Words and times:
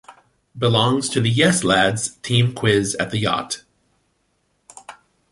Belongs 0.57 1.09
to 1.09 1.21
the 1.21 1.29
Yes 1.29 1.63
Lads 1.63 2.15
team 2.23 2.55
quiz 2.55 2.95
at 2.99 3.11
the 3.11 3.19
yacht. 3.19 3.61